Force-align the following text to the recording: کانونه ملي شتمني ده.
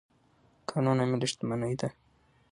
کانونه 0.69 1.03
ملي 1.11 1.27
شتمني 1.31 1.73
ده. 1.79 1.89